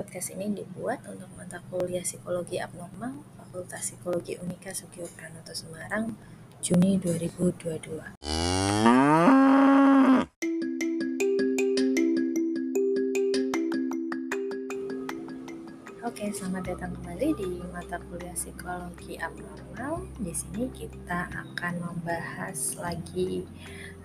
[0.00, 6.16] Podcast ini dibuat untuk mata kuliah Psikologi Abnormal Fakultas Psikologi Unika Sugio Pranoto Semarang
[6.64, 8.16] Juni 2022.
[16.00, 20.08] Oke, selamat datang kembali di mata kuliah Psikologi Abnormal.
[20.16, 23.44] Di sini kita akan membahas lagi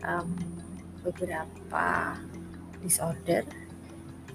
[0.04, 0.28] um,
[1.08, 2.20] beberapa
[2.84, 3.48] disorder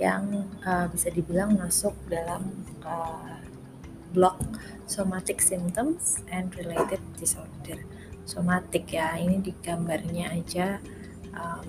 [0.00, 2.48] yang uh, bisa dibilang masuk dalam
[2.80, 3.36] uh,
[4.16, 4.40] blok
[4.88, 7.84] somatic symptoms and related disorder.
[8.24, 10.80] Somatic ya, ini di gambarnya aja
[11.36, 11.68] um,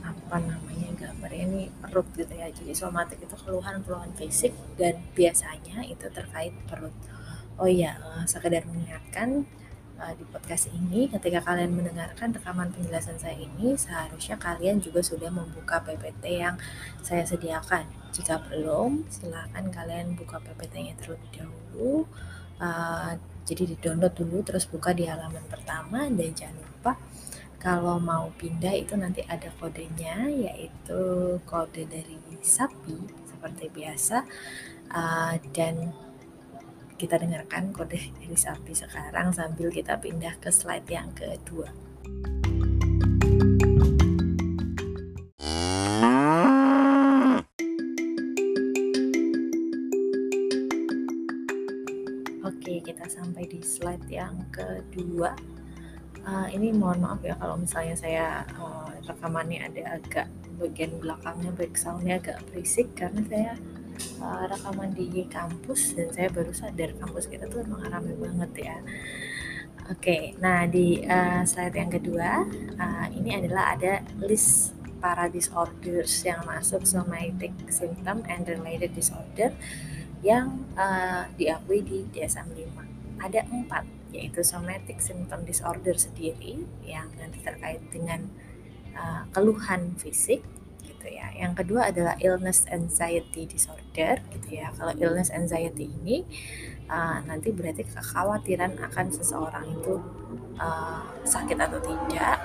[0.00, 2.48] apa namanya gambarnya ini perut gitu ya.
[2.54, 6.94] Jadi somatik itu keluhan-keluhan fisik dan biasanya itu terkait perut.
[7.58, 7.66] Oh
[7.98, 9.42] uh, sekedar mengingatkan
[9.98, 15.28] uh, di podcast ini ketika kalian mendengarkan rekaman penjelasan saya ini seharusnya kalian juga sudah
[15.28, 16.56] membuka PPT yang
[17.02, 17.84] saya sediakan.
[18.14, 22.08] Jika belum silahkan kalian buka PPT-nya terlebih dahulu
[22.62, 23.12] uh,
[23.44, 26.92] jadi di download dulu terus buka di halaman pertama dan jangan lupa
[27.58, 31.02] kalau mau pindah itu nanti ada kodenya yaitu
[31.42, 34.22] kode dari sapi seperti biasa.
[34.88, 35.92] Uh, dan
[36.98, 41.70] kita dengarkan kode sapi sekarang sambil kita pindah ke slide yang kedua.
[52.42, 55.38] Oke, kita sampai di slide yang kedua.
[56.26, 58.26] Uh, ini mohon maaf ya kalau misalnya saya
[58.58, 60.26] uh, rekamannya ada agak
[60.58, 63.52] bagian belakangnya backgroundnya agak berisik karena saya
[64.22, 68.76] uh, rekaman di kampus dan saya baru sadar kampus kita tuh emang ramai banget ya.
[69.88, 72.44] Oke, okay, nah di uh, slide yang kedua
[72.76, 79.54] uh, ini adalah ada list para disorders yang masuk somatic symptom and related disorder
[80.20, 82.74] yang uh, diakui di DSM-5.
[83.22, 88.28] Ada empat, yaitu somatic symptom disorder sendiri yang nanti terkait dengan
[88.92, 90.44] uh, keluhan fisik,
[90.84, 91.32] gitu ya.
[91.32, 93.87] Yang kedua adalah illness anxiety disorder
[94.34, 94.70] gitu ya.
[94.76, 96.22] Kalau illness anxiety ini
[96.88, 100.00] uh, nanti berarti kekhawatiran akan seseorang itu
[100.58, 102.38] uh, sakit atau tidak.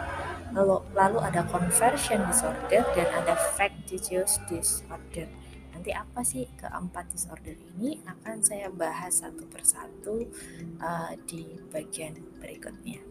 [0.53, 5.25] Lalu lalu ada conversion disorder dan ada factitious disorder.
[5.73, 10.29] Nanti apa sih keempat disorder ini akan saya bahas satu persatu
[10.77, 13.01] uh, di bagian berikutnya.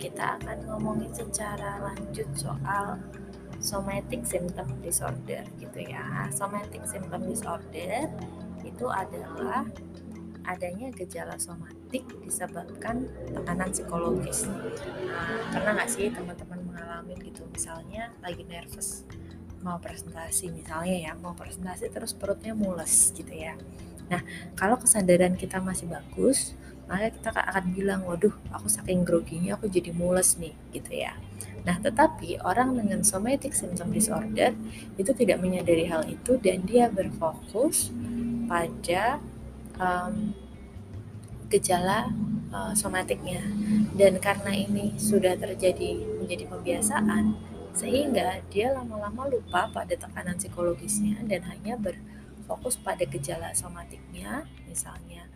[0.00, 2.96] Kita akan ngomongin secara lanjut soal
[3.60, 6.26] somatic symptom disorder gitu ya.
[6.32, 8.08] Somatic symptom disorder
[8.64, 9.68] itu adalah
[10.48, 14.48] adanya gejala somatik disebabkan tekanan psikologis.
[14.48, 19.04] Nah, pernah nggak sih teman-teman mengalami gitu misalnya lagi nervous
[19.60, 23.52] mau presentasi misalnya ya mau presentasi terus perutnya mules gitu ya.
[24.08, 24.24] Nah
[24.56, 26.56] kalau kesadaran kita masih bagus
[26.90, 31.14] maka kita akan bilang waduh aku saking groginya aku jadi mules nih gitu ya.
[31.62, 34.58] Nah tetapi orang dengan somatic symptom disorder
[34.98, 37.94] itu tidak menyadari hal itu dan dia berfokus
[38.50, 39.22] pada
[39.78, 40.34] um,
[41.46, 42.10] gejala
[42.50, 43.46] uh, somatiknya.
[43.94, 47.38] Dan karena ini sudah terjadi menjadi kebiasaan
[47.70, 55.30] sehingga dia lama-lama lupa pada tekanan psikologisnya dan hanya berfokus pada gejala somatiknya misalnya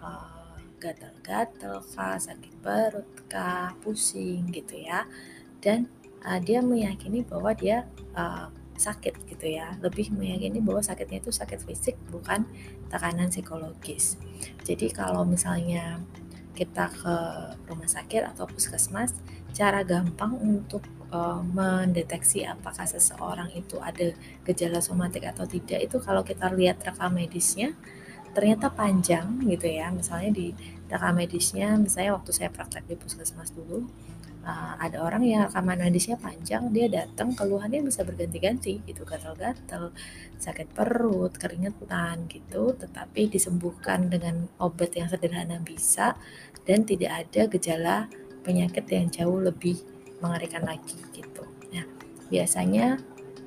[0.00, 0.45] uh,
[0.78, 5.08] gatal-gatal kah, sakit perut kah, pusing gitu ya.
[5.60, 5.88] Dan
[6.22, 9.74] uh, dia meyakini bahwa dia uh, sakit gitu ya.
[9.80, 12.44] Lebih meyakini bahwa sakitnya itu sakit fisik bukan
[12.92, 14.20] tekanan psikologis.
[14.62, 16.00] Jadi kalau misalnya
[16.56, 17.16] kita ke
[17.68, 19.12] rumah sakit atau puskesmas,
[19.52, 24.12] cara gampang untuk uh, mendeteksi apakah seseorang itu ada
[24.44, 27.76] gejala somatik atau tidak itu kalau kita lihat rekam medisnya
[28.36, 29.88] ternyata panjang gitu ya.
[29.88, 30.52] Misalnya di
[30.86, 33.82] rekam medisnya misalnya waktu saya praktek di puskesmas dulu
[34.46, 39.90] uh, ada orang yang rekaman medisnya panjang dia datang keluhannya bisa berganti-ganti gitu gatal-gatal
[40.38, 46.14] sakit perut keringetan gitu tetapi disembuhkan dengan obat yang sederhana bisa
[46.62, 47.96] dan tidak ada gejala
[48.46, 49.82] penyakit yang jauh lebih
[50.22, 51.42] mengerikan lagi gitu.
[51.74, 51.82] Nah
[52.30, 53.02] biasanya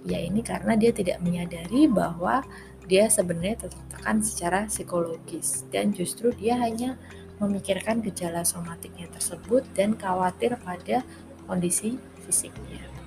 [0.07, 2.44] ya ini karena dia tidak menyadari bahwa
[2.90, 6.98] dia sebenarnya tertekan secara psikologis dan justru dia hanya
[7.40, 11.06] memikirkan gejala somatiknya tersebut dan khawatir pada
[11.48, 11.96] kondisi
[12.28, 12.99] fisiknya.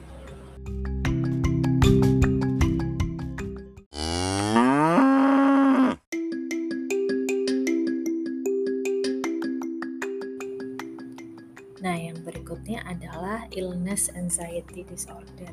[13.55, 15.53] Illness anxiety disorder.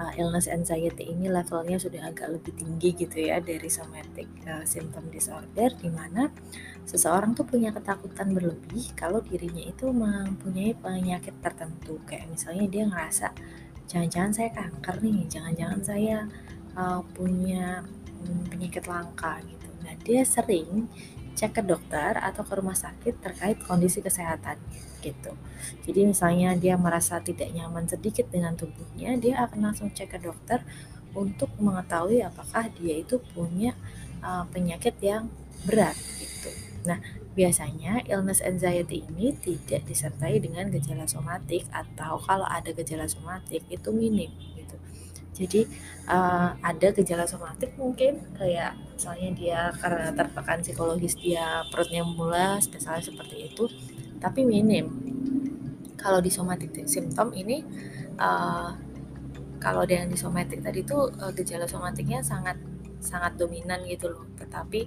[0.00, 5.04] Uh, illness anxiety ini levelnya sudah agak lebih tinggi gitu ya dari somatic uh, symptom
[5.12, 6.32] disorder di mana
[6.88, 13.28] seseorang tuh punya ketakutan berlebih kalau dirinya itu mempunyai penyakit tertentu kayak misalnya dia ngerasa
[13.90, 16.18] jangan-jangan saya kanker nih, jangan-jangan saya
[16.78, 17.82] uh, punya
[18.22, 19.66] um, penyakit langka gitu.
[19.82, 20.86] Nah, dia sering
[21.34, 24.60] cek ke dokter atau ke rumah sakit terkait kondisi kesehatan
[25.00, 25.32] gitu.
[25.84, 30.62] Jadi misalnya dia merasa tidak nyaman sedikit dengan tubuhnya, dia akan langsung cek ke dokter
[31.16, 33.74] untuk mengetahui apakah dia itu punya
[34.22, 35.26] uh, penyakit yang
[35.66, 36.50] berat gitu.
[36.86, 37.02] Nah,
[37.34, 43.90] biasanya illness anxiety ini tidak disertai dengan gejala somatik atau kalau ada gejala somatik itu
[43.90, 44.30] minim
[45.40, 45.64] jadi
[46.04, 53.00] uh, ada gejala somatik mungkin kayak misalnya dia karena tertekan psikologis dia perutnya mulas misalnya
[53.00, 53.64] seperti itu
[54.20, 54.86] tapi minim.
[55.96, 57.60] Kalau di somatik simptom ini
[58.16, 58.72] uh,
[59.60, 62.56] kalau yang di somatik tadi itu uh, gejala somatiknya sangat
[63.00, 64.24] sangat dominan gitu loh.
[64.36, 64.80] Tetapi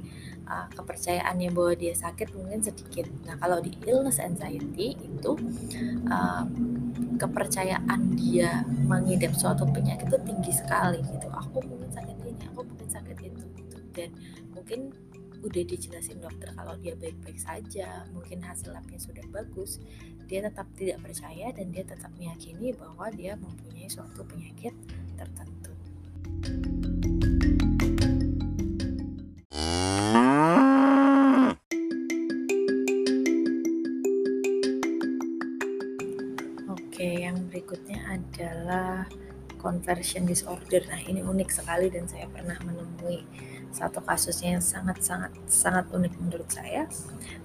[0.50, 3.10] uh, kepercayaannya bahwa dia sakit mungkin sedikit.
[3.26, 5.32] Nah kalau di illness anxiety itu
[6.10, 6.46] uh,
[7.22, 11.30] kepercayaan dia mengidap suatu penyakit itu tinggi sekali gitu.
[11.30, 13.78] Aku mungkin sakit ini aku mungkin sakit itu gitu.
[13.94, 14.10] Dan
[14.54, 14.94] mungkin
[15.44, 19.84] udah dijelasin dokter kalau dia baik-baik saja mungkin hasil labnya sudah bagus
[20.28, 24.72] dia tetap tidak percaya dan dia tetap meyakini bahwa dia mempunyai suatu penyakit
[25.20, 25.63] tertentu.
[39.64, 40.84] Conversion disorder.
[40.92, 43.24] Nah, ini unik sekali dan saya pernah menemui
[43.74, 46.86] satu kasusnya yang sangat-sangat sangat unik menurut saya,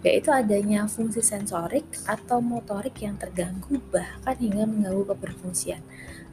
[0.04, 5.80] yaitu adanya fungsi sensorik atau motorik yang terganggu bahkan hingga mengganggu keberfungsian.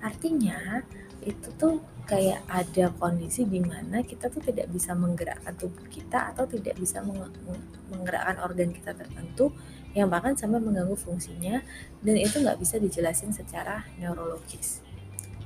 [0.04, 0.84] Artinya,
[1.24, 6.46] itu tuh kayak ada kondisi di mana kita tuh tidak bisa menggerakkan tubuh kita atau
[6.46, 9.50] tidak bisa menggerakkan organ kita tertentu
[9.98, 11.66] yang bahkan sampai mengganggu fungsinya
[12.06, 14.85] dan itu nggak bisa dijelasin secara neurologis.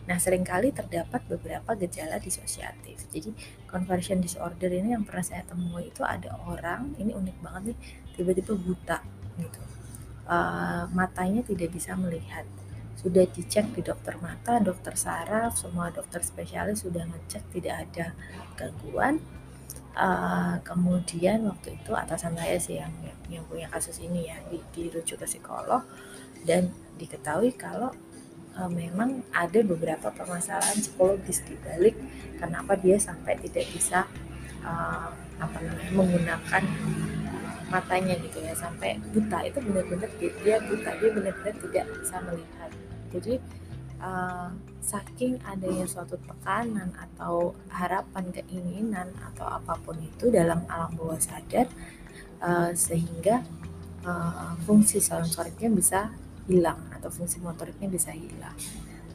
[0.09, 3.05] Nah, sering kali terdapat beberapa gejala disosiatif.
[3.13, 3.29] Jadi,
[3.69, 7.77] conversion disorder ini yang pernah saya temui itu ada orang, ini unik banget nih,
[8.17, 8.97] tiba-tiba buta
[9.37, 9.61] gitu.
[10.25, 12.45] Uh, matanya tidak bisa melihat
[12.97, 18.05] sudah dicek di dokter mata, dokter saraf, semua dokter spesialis sudah ngecek tidak ada
[18.59, 19.21] gangguan.
[19.93, 22.93] Uh, kemudian waktu itu atasan saya sih yang
[23.27, 25.83] yang punya kasus ini ya di, dirujuk ke psikolog
[26.47, 27.91] dan diketahui kalau
[28.59, 31.95] uh, memang ada beberapa permasalahan psikologis di balik
[32.35, 34.03] kenapa dia sampai tidak bisa
[34.67, 35.07] uh,
[35.39, 36.63] apa namanya menggunakan
[37.71, 39.45] matanya gitu ya sampai buta.
[39.47, 42.71] Itu benar-benar dia buta dia benar-benar tidak bisa melihat.
[43.09, 43.33] Jadi
[44.03, 44.49] uh,
[44.83, 51.69] saking adanya suatu tekanan atau harapan keinginan atau apa pun itu dalam alam bawah sadar
[52.41, 53.45] uh, sehingga
[54.03, 55.99] uh, fungsi sensoriknya bisa
[56.49, 58.55] hilang atau fungsi motoriknya bisa hilang.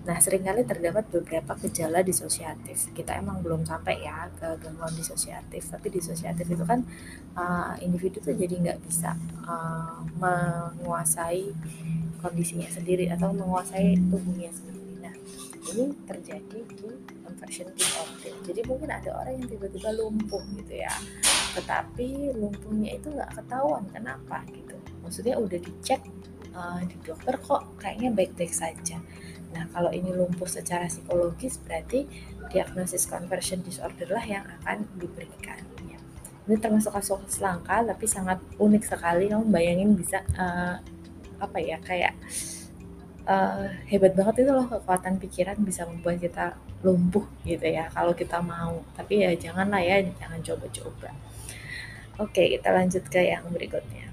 [0.04, 2.92] Nah, sering kali terdapat beberapa gejala disosiatif.
[2.92, 6.84] Kita emang belum sampai ya ke gangguan disosiatif, tapi disosiatif itu kan
[7.32, 9.16] uh, individu tuh jadi nggak bisa
[9.48, 11.56] uh, menguasai
[12.20, 14.92] kondisinya sendiri atau menguasai tubuhnya sendiri.
[15.00, 15.14] Nah,
[15.72, 16.88] ini terjadi di
[17.24, 18.36] conversion disorder.
[18.44, 20.92] Jadi mungkin ada orang yang tiba-tiba lumpuh gitu ya,
[21.56, 24.76] tetapi lumpuhnya itu nggak ketahuan kenapa gitu.
[25.00, 26.04] Maksudnya udah dicek
[26.54, 29.02] uh, di dokter kok kayaknya baik-baik saja.
[29.54, 32.06] Nah, kalau ini lumpuh secara psikologis berarti
[32.50, 35.62] diagnosis conversion disorder lah yang akan diberikan.
[35.86, 35.98] Ya.
[36.50, 39.30] Ini termasuk kasus langka tapi sangat unik sekali.
[39.30, 40.82] Kamu bayangin bisa uh,
[41.38, 42.14] apa ya kayak
[43.28, 48.38] uh, hebat banget itu loh kekuatan pikiran bisa membuat kita lumpuh gitu ya kalau kita
[48.44, 51.10] mau tapi ya janganlah ya jangan coba-coba
[52.20, 54.03] oke kita lanjut ke yang berikutnya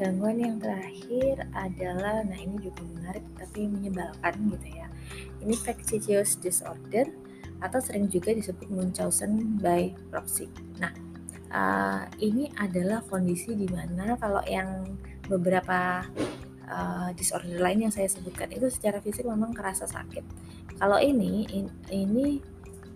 [0.00, 4.88] gangguan yang terakhir adalah nah ini juga menarik tapi menyebalkan gitu ya
[5.44, 7.04] ini factitious disorder
[7.60, 10.48] atau sering juga disebut Munchausen by proxy.
[10.80, 10.92] Nah,
[11.52, 14.96] uh, ini adalah kondisi di mana kalau yang
[15.28, 16.08] beberapa
[16.66, 20.24] uh, disorder lain yang saya sebutkan itu secara fisik memang kerasa sakit.
[20.80, 22.40] Kalau ini in, ini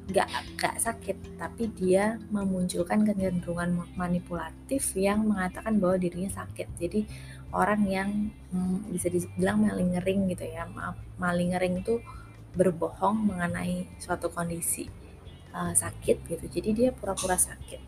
[0.04, 0.28] nggak
[0.60, 6.68] nggak sakit, tapi dia memunculkan kecenderungan manipulatif yang mengatakan bahwa dirinya sakit.
[6.76, 7.08] Jadi
[7.56, 8.10] orang yang
[8.52, 12.04] hmm, bisa dibilang malingering gitu ya, maaf malingering itu
[12.52, 14.86] berbohong mengenai suatu kondisi
[15.56, 16.44] uh, sakit gitu.
[16.52, 17.80] Jadi dia pura-pura sakit.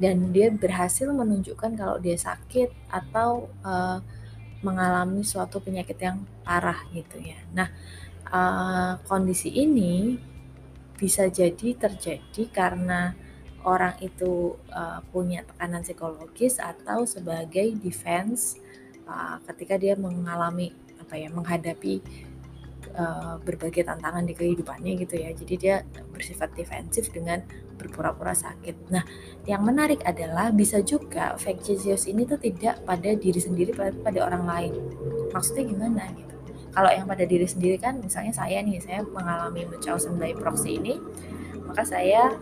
[0.00, 4.00] Dan dia berhasil menunjukkan kalau dia sakit atau uh,
[4.64, 7.36] mengalami suatu penyakit yang parah gitu ya.
[7.52, 7.68] Nah
[8.30, 10.16] uh, kondisi ini
[11.00, 13.16] bisa jadi terjadi karena
[13.64, 18.60] orang itu uh, punya tekanan psikologis atau sebagai defense
[19.08, 22.04] uh, ketika dia mengalami apa ya menghadapi
[22.96, 25.30] uh, berbagai tantangan di kehidupannya gitu ya.
[25.32, 25.76] Jadi dia
[26.12, 27.44] bersifat defensif dengan
[27.80, 28.92] berpura-pura sakit.
[28.92, 29.04] Nah,
[29.48, 34.44] yang menarik adalah bisa juga Jesus ini tuh tidak pada diri sendiri pada, pada orang
[34.44, 34.72] lain.
[35.32, 36.36] Maksudnya gimana gitu?
[36.70, 40.98] Kalau yang pada diri sendiri kan misalnya saya nih, saya mengalami Munchausen by proxy ini,
[41.66, 42.34] maka saya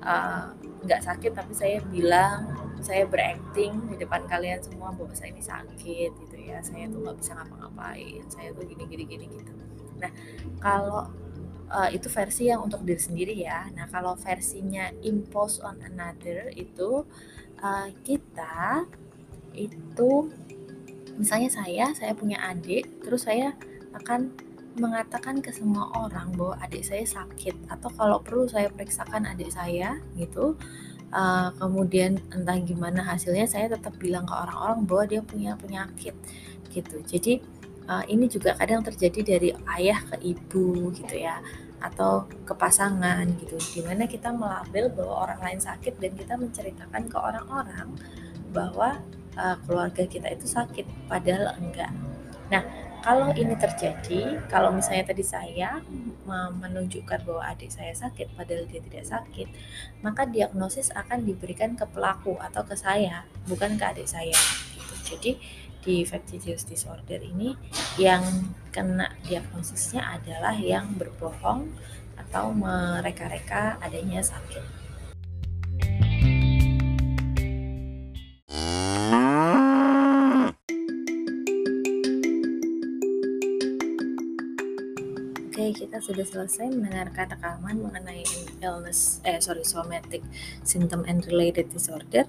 [0.00, 0.52] uh,
[0.84, 2.52] nggak sakit tapi saya bilang
[2.84, 6.60] saya berakting di depan kalian semua bahwa saya ini sakit gitu ya.
[6.60, 9.52] Saya tuh nggak bisa ngapa-ngapain saya tuh gini gini gini gitu.
[10.00, 10.12] Nah
[10.60, 11.08] kalau
[11.72, 13.68] uh, itu versi yang untuk diri sendiri ya.
[13.72, 17.08] Nah kalau versinya impose on another itu
[17.64, 18.84] uh, kita
[19.56, 20.10] itu
[21.14, 23.54] misalnya saya saya punya adik terus saya
[23.94, 24.34] akan
[24.74, 29.98] mengatakan ke semua orang bahwa adik saya sakit atau kalau perlu saya periksakan adik saya
[30.18, 30.58] gitu.
[31.14, 36.10] Uh, kemudian entah gimana hasilnya saya tetap bilang ke orang-orang bahwa dia punya penyakit
[36.74, 36.98] gitu.
[37.06, 37.38] Jadi
[37.86, 41.38] uh, ini juga kadang terjadi dari ayah ke ibu gitu ya
[41.78, 43.54] atau ke pasangan gitu.
[43.78, 47.94] Di mana kita melabel bahwa orang lain sakit dan kita menceritakan ke orang-orang
[48.50, 48.98] bahwa
[49.38, 51.94] uh, keluarga kita itu sakit padahal enggak.
[52.50, 55.84] Nah kalau ini terjadi, kalau misalnya tadi saya
[56.56, 59.44] menunjukkan bahwa adik saya sakit padahal dia tidak sakit,
[60.00, 64.32] maka diagnosis akan diberikan ke pelaku atau ke saya, bukan ke adik saya.
[64.72, 64.94] Gitu.
[65.04, 65.30] Jadi
[65.84, 67.52] di infectious disorder ini
[68.00, 68.24] yang
[68.72, 71.68] kena diagnosisnya adalah yang berbohong
[72.16, 74.83] atau mereka-reka adanya sakit.
[85.54, 88.26] Oke, kita sudah selesai mendengarkan rekaman mengenai
[88.58, 90.18] illness, eh sorry, somatic
[90.66, 92.26] symptom and related disorder.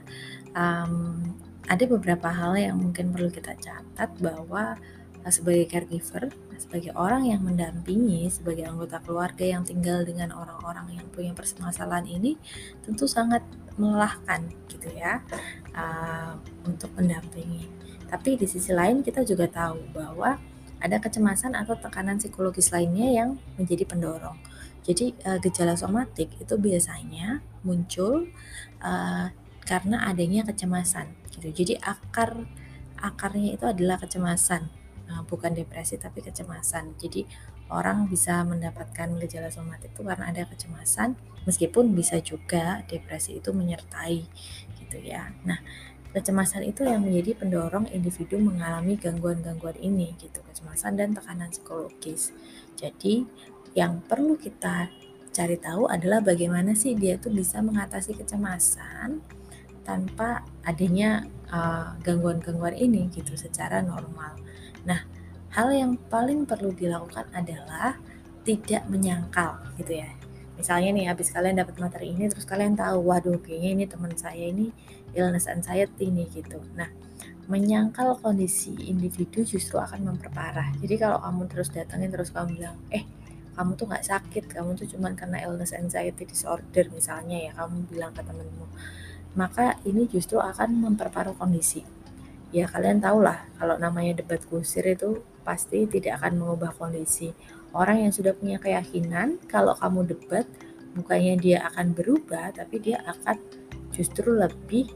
[0.54, 1.34] Um,
[1.66, 4.78] ada beberapa hal yang mungkin perlu kita catat bahwa
[5.26, 6.30] uh, sebagai caregiver,
[6.62, 12.38] sebagai orang yang mendampingi, sebagai anggota keluarga yang tinggal dengan orang-orang yang punya permasalahan ini,
[12.86, 13.42] tentu sangat
[13.82, 15.26] melelahkan gitu ya
[15.74, 17.66] uh, untuk mendampingi.
[18.06, 20.38] Tapi di sisi lain kita juga tahu bahwa
[20.80, 24.38] ada kecemasan atau tekanan psikologis lainnya yang menjadi pendorong.
[24.86, 28.30] Jadi uh, gejala somatik itu biasanya muncul
[28.86, 29.28] uh,
[29.66, 31.50] karena adanya kecemasan gitu.
[31.50, 32.46] Jadi akar
[33.02, 34.70] akarnya itu adalah kecemasan,
[35.10, 36.94] uh, bukan depresi tapi kecemasan.
[37.02, 37.26] Jadi
[37.74, 41.18] orang bisa mendapatkan gejala somatik itu karena ada kecemasan,
[41.50, 44.22] meskipun bisa juga depresi itu menyertai
[44.86, 45.34] gitu ya.
[45.50, 45.58] Nah,
[46.16, 52.32] Kecemasan itu yang menjadi pendorong individu mengalami gangguan-gangguan ini gitu, kecemasan dan tekanan psikologis.
[52.80, 53.28] Jadi
[53.76, 54.88] yang perlu kita
[55.36, 59.20] cari tahu adalah bagaimana sih dia tuh bisa mengatasi kecemasan
[59.84, 64.40] tanpa adanya uh, gangguan-gangguan ini gitu secara normal.
[64.88, 65.04] Nah,
[65.52, 68.00] hal yang paling perlu dilakukan adalah
[68.48, 70.16] tidak menyangkal gitu ya
[70.56, 74.48] misalnya nih habis kalian dapat materi ini terus kalian tahu waduh kayaknya ini teman saya
[74.48, 74.72] ini
[75.16, 76.60] illness anxiety nih gitu.
[76.76, 76.92] Nah
[77.46, 80.76] menyangkal kondisi individu justru akan memperparah.
[80.82, 83.08] Jadi kalau kamu terus datangin terus kamu bilang eh
[83.56, 88.12] kamu tuh nggak sakit kamu tuh cuman karena illness anxiety disorder misalnya ya kamu bilang
[88.12, 88.68] ke temenmu
[89.36, 91.84] maka ini justru akan memperparah kondisi.
[92.56, 97.36] Ya kalian tahu lah kalau namanya debat kusir itu pasti tidak akan mengubah kondisi.
[97.76, 100.48] Orang yang sudah punya keyakinan kalau kamu debat
[100.96, 103.36] bukannya dia akan berubah tapi dia akan
[103.92, 104.88] justru lebih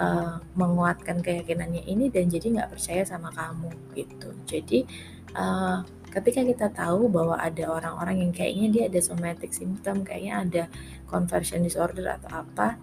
[0.00, 4.32] uh, menguatkan keyakinannya ini dan jadi nggak percaya sama kamu gitu.
[4.48, 4.88] Jadi
[5.36, 10.62] uh, ketika kita tahu bahwa ada orang-orang yang kayaknya dia ada somatic symptom kayaknya ada
[11.06, 12.80] conversion disorder atau apa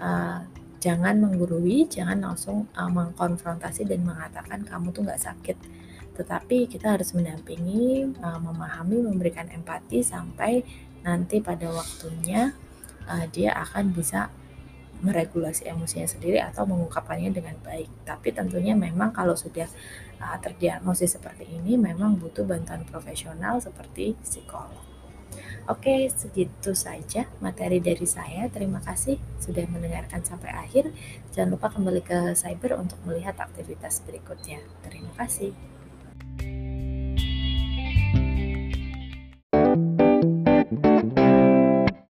[0.00, 0.40] uh,
[0.80, 5.58] jangan menggurui jangan langsung uh, mengkonfrontasi dan mengatakan kamu tuh nggak sakit.
[6.10, 10.60] Tetapi kita harus mendampingi, uh, memahami, memberikan empati sampai
[11.00, 12.52] nanti pada waktunya
[13.08, 14.28] uh, dia akan bisa
[15.00, 17.88] meregulasi emosinya sendiri atau mengungkapkannya dengan baik.
[18.04, 19.66] Tapi tentunya memang kalau sudah
[20.20, 24.90] uh, terdiagnosis seperti ini memang butuh bantuan profesional seperti psikolog.
[25.70, 28.50] Oke, segitu saja materi dari saya.
[28.50, 30.90] Terima kasih sudah mendengarkan sampai akhir.
[31.30, 34.58] Jangan lupa kembali ke Cyber untuk melihat aktivitas berikutnya.
[34.82, 35.69] Terima kasih.